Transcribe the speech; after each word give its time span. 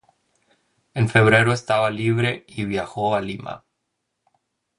En 0.95 1.09
febrero 1.09 1.53
estaba 1.53 1.91
libre 1.91 2.43
y 2.47 2.65
viajó 2.65 3.13
a 3.13 3.21
Lima. 3.21 3.65